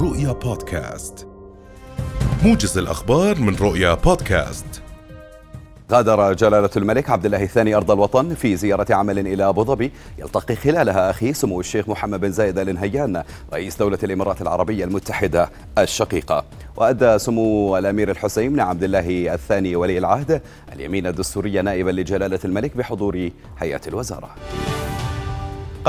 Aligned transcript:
رؤيا 0.00 0.32
بودكاست. 0.32 1.26
موجز 2.44 2.78
الأخبار 2.78 3.38
من 3.38 3.56
رؤيا 3.56 3.94
بودكاست. 3.94 4.82
غادر 5.92 6.32
جلالة 6.32 6.70
الملك 6.76 7.10
عبد 7.10 7.24
الله 7.24 7.42
الثاني 7.42 7.74
أرض 7.74 7.90
الوطن 7.90 8.34
في 8.34 8.56
زيارة 8.56 8.94
عمل 8.94 9.18
إلى 9.18 9.48
أبو 9.48 9.64
ظبي 9.64 9.92
يلتقي 10.18 10.56
خلالها 10.56 11.10
أخيه 11.10 11.32
سمو 11.32 11.60
الشيخ 11.60 11.88
محمد 11.88 12.20
بن 12.20 12.32
زايد 12.32 12.58
آل 12.58 12.74
نهيان 12.74 13.22
رئيس 13.52 13.76
دولة 13.76 13.98
الإمارات 14.02 14.42
العربية 14.42 14.84
المتحدة 14.84 15.50
الشقيقة. 15.78 16.44
وأدى 16.76 17.18
سمو 17.18 17.78
الأمير 17.78 18.10
الحسين 18.10 18.52
بن 18.52 18.60
عبد 18.60 18.82
الله 18.82 19.34
الثاني 19.34 19.76
ولي 19.76 19.98
العهد 19.98 20.42
اليمين 20.72 21.06
الدستورية 21.06 21.60
نائبا 21.60 21.90
لجلالة 21.90 22.40
الملك 22.44 22.76
بحضور 22.76 23.30
هيئة 23.58 23.80
الوزارة. 23.88 24.30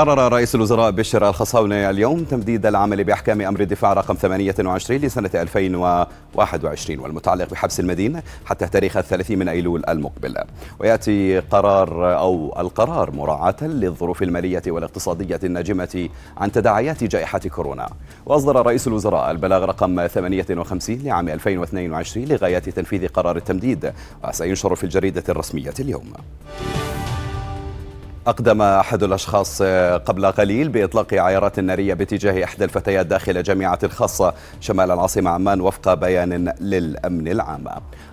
قرر 0.00 0.32
رئيس 0.32 0.54
الوزراء 0.54 0.90
بشر 0.90 1.28
الخصاونة 1.28 1.90
اليوم 1.90 2.24
تمديد 2.24 2.66
العمل 2.66 3.04
بأحكام 3.04 3.40
أمر 3.40 3.60
الدفاع 3.60 3.92
رقم 3.92 4.14
28 4.14 5.00
لسنة 5.00 5.30
2021 5.34 6.98
والمتعلق 6.98 7.50
بحبس 7.50 7.80
المدينة 7.80 8.22
حتى 8.44 8.66
تاريخ 8.66 8.96
الثلاثين 8.96 9.38
من 9.38 9.48
أيلول 9.48 9.82
المقبل. 9.88 10.36
ويأتي 10.78 11.40
قرار 11.40 12.18
أو 12.18 12.54
القرار 12.58 13.10
مراعاة 13.10 13.56
للظروف 13.62 14.22
المالية 14.22 14.62
والاقتصادية 14.66 15.40
الناجمة 15.44 16.08
عن 16.36 16.52
تداعيات 16.52 17.04
جائحة 17.04 17.38
كورونا. 17.38 17.88
وأصدر 18.26 18.66
رئيس 18.66 18.86
الوزراء 18.88 19.30
البلاغ 19.30 19.64
رقم 19.64 20.06
58 20.06 20.98
لعام 21.04 21.28
2022 21.28 22.26
لغاية 22.26 22.58
تنفيذ 22.58 23.08
قرار 23.08 23.36
التمديد 23.36 23.92
وسينشر 24.28 24.74
في 24.74 24.84
الجريدة 24.84 25.24
الرسمية 25.28 25.74
اليوم. 25.80 26.12
أقدم 28.26 28.62
أحد 28.62 29.02
الأشخاص 29.02 29.62
قبل 30.06 30.26
قليل 30.26 30.68
بإطلاق 30.68 31.14
عيارات 31.14 31.60
نارية 31.60 31.94
باتجاه 31.94 32.44
إحدى 32.44 32.64
الفتيات 32.64 33.06
داخل 33.06 33.42
جامعة 33.42 33.78
الخاصة 33.82 34.34
شمال 34.60 34.90
العاصمة 34.90 35.30
عمان 35.30 35.60
وفق 35.60 35.94
بيان 35.94 36.52
للأمن 36.60 37.28
العام. 37.28 37.64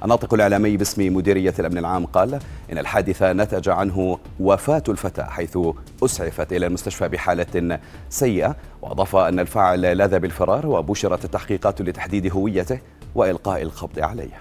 الناطق 0.03 0.33
الإعلامي 0.33 0.77
باسم 0.77 1.15
مديرية 1.15 1.53
الأمن 1.59 1.77
العام 1.77 2.05
قال 2.05 2.39
إن 2.71 2.77
الحادث 2.77 3.23
نتج 3.23 3.69
عنه 3.69 4.19
وفاة 4.39 4.83
الفتاة 4.89 5.25
حيث 5.25 5.57
أسعفت 6.03 6.53
إلى 6.53 6.67
المستشفى 6.67 7.07
بحالة 7.07 7.79
سيئة 8.09 8.55
وأضاف 8.81 9.15
أن 9.15 9.39
الفاعل 9.39 9.81
لاذ 9.81 10.19
بالفرار 10.19 10.67
وبشرت 10.67 11.25
التحقيقات 11.25 11.81
لتحديد 11.81 12.31
هويته 12.33 12.79
وإلقاء 13.15 13.61
القبض 13.61 13.99
عليه. 13.99 14.31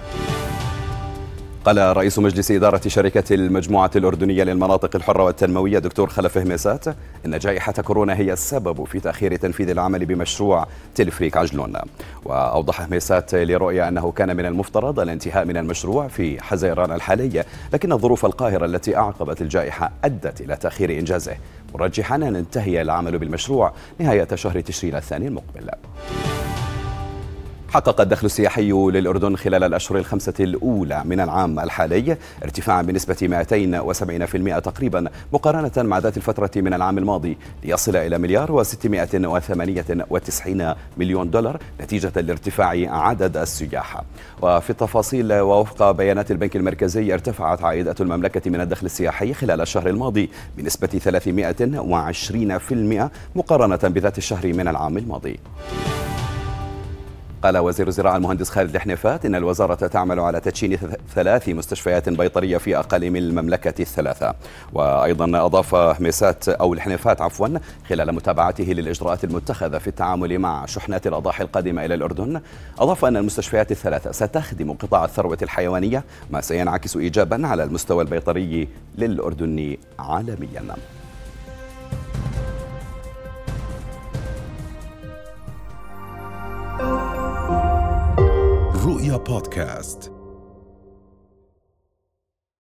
قال 1.66 1.96
رئيس 1.96 2.18
مجلس 2.18 2.50
إدارة 2.50 2.80
شركة 2.86 3.34
المجموعة 3.34 3.90
الأردنية 3.96 4.44
للمناطق 4.44 4.96
الحرة 4.96 5.22
والتنموية 5.22 5.78
دكتور 5.78 6.08
خلف 6.08 6.38
هميسات 6.38 6.84
إن 7.26 7.38
جائحة 7.38 7.72
كورونا 7.72 8.14
هي 8.14 8.32
السبب 8.32 8.84
في 8.84 9.00
تأخير 9.00 9.36
تنفيذ 9.36 9.70
العمل 9.70 10.06
بمشروع 10.06 10.66
تلفريك 10.94 11.36
عجلون. 11.36 11.72
وأوضح 12.24 12.80
هميسات 12.80 13.34
لرؤية 13.34 13.88
أنه 13.88 14.12
كان 14.12 14.36
من 14.36 14.46
المفترض 14.46 15.00
الانتهاء 15.00 15.44
من 15.44 15.56
المشروع 15.56 16.08
في 16.08 16.42
حزيران 16.42 16.92
الحالي 16.92 17.44
لكن 17.72 17.92
الظروف 17.92 18.26
القاهرة 18.26 18.64
التي 18.64 18.96
أعقبت 18.96 19.42
الجائحة 19.42 19.90
أدت 20.04 20.40
إلى 20.40 20.56
تأخير 20.56 20.90
إنجازه. 20.90 21.36
مرجحا 21.74 22.16
أن 22.16 22.36
ينتهي 22.36 22.82
العمل 22.82 23.18
بالمشروع 23.18 23.72
نهاية 23.98 24.28
شهر 24.34 24.60
تشرين 24.60 24.94
الثاني 24.94 25.28
المقبل. 25.28 25.70
حقق 27.68 28.00
الدخل 28.00 28.26
السياحي 28.26 28.72
للأردن 28.72 29.36
خلال 29.36 29.64
الأشهر 29.64 29.98
الخمسة 29.98 30.34
الأولى 30.40 31.02
من 31.04 31.20
العام 31.20 31.60
الحالي 31.60 32.16
ارتفاعا 32.42 32.82
بنسبة 32.82 33.14
270% 33.14 34.60
تقريبا 34.60 35.10
مقارنة 35.32 35.72
مع 35.76 35.98
ذات 35.98 36.16
الفترة 36.16 36.50
من 36.56 36.74
العام 36.74 36.98
الماضي 36.98 37.38
ليصل 37.64 37.96
إلى 37.96 38.18
مليار 38.18 38.64
و698 38.64 40.48
مليون 40.96 41.30
دولار 41.30 41.60
نتيجة 41.80 42.12
لارتفاع 42.16 42.68
عدد 42.88 43.36
السياح. 43.36 44.02
وفي 44.42 44.70
التفاصيل 44.70 45.32
ووفق 45.32 45.90
بيانات 45.90 46.30
البنك 46.30 46.56
المركزي 46.56 47.14
ارتفعت 47.14 47.64
عائدة 47.64 47.94
المملكة 48.00 48.50
من 48.50 48.60
الدخل 48.60 48.86
السياحي 48.86 49.34
خلال 49.34 49.60
الشهر 49.60 49.88
الماضي 49.88 50.30
بنسبة 50.58 50.88
320% 50.88 53.10
مقارنة 53.36 53.76
بذات 53.76 54.18
الشهر 54.18 54.46
من 54.46 54.68
العام 54.68 54.98
الماضي. 54.98 55.38
قال 57.42 57.58
وزير 57.58 57.88
الزراعة 57.88 58.16
المهندس 58.16 58.50
خالد 58.50 58.74
الحنيفات 58.74 59.26
إن 59.26 59.34
الوزارة 59.34 59.74
تعمل 59.86 60.20
على 60.20 60.40
تدشين 60.40 60.78
ثلاث 61.14 61.48
مستشفيات 61.48 62.08
بيطرية 62.08 62.56
في 62.58 62.78
أقاليم 62.78 63.16
المملكة 63.16 63.82
الثلاثة. 63.82 64.34
وأيضا 64.72 65.46
أضاف 65.46 65.74
هميسات 65.74 66.48
أو 66.48 66.74
الحنيفات 66.74 67.20
عفوا 67.20 67.48
خلال 67.88 68.12
متابعته 68.12 68.64
للإجراءات 68.64 69.24
المتخذة 69.24 69.78
في 69.78 69.88
التعامل 69.88 70.38
مع 70.38 70.66
شحنات 70.66 71.06
الأضاحي 71.06 71.44
القادمة 71.44 71.84
إلى 71.84 71.94
الأردن 71.94 72.40
أضاف 72.78 73.04
أن 73.04 73.16
المستشفيات 73.16 73.70
الثلاثة 73.70 74.12
ستخدم 74.12 74.72
قطاع 74.72 75.04
الثروة 75.04 75.38
الحيوانية 75.42 76.04
ما 76.30 76.40
سينعكس 76.40 76.96
إيجابا 76.96 77.46
على 77.46 77.64
المستوى 77.64 78.04
البيطري 78.04 78.68
للأردن 78.98 79.76
عالميا. 79.98 80.76
رؤيا 88.86 89.16
بودكاست. 89.16 90.15